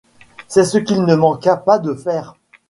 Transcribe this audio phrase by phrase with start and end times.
[0.47, 2.33] C'est ce qu'il ne manqua pas de faire.